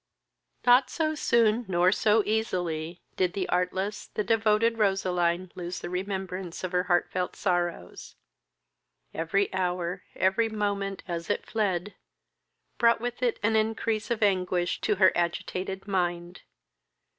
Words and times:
Not 0.65 0.89
so 0.89 1.13
soon, 1.13 1.63
nor 1.67 1.91
so 1.91 2.23
easily, 2.25 3.03
did 3.17 3.33
the 3.33 3.47
artless, 3.49 4.07
the 4.07 4.23
devoted 4.23 4.79
Roseline 4.79 5.51
lose 5.53 5.77
the 5.79 5.91
remembrance 5.91 6.63
of 6.63 6.71
her 6.71 6.81
heart 6.85 7.11
felt 7.11 7.35
sorrows. 7.35 8.15
Every 9.13 9.53
hour, 9.53 10.01
every 10.15 10.49
moment, 10.49 11.03
as 11.07 11.29
it 11.29 11.45
fled, 11.45 11.93
brought 12.79 12.99
with 12.99 13.21
it 13.21 13.37
an 13.43 13.55
increase 13.55 14.09
of 14.09 14.23
anguish 14.23 14.81
to 14.81 14.95
her 14.95 15.11
agitated 15.15 15.87
mind. 15.87 16.41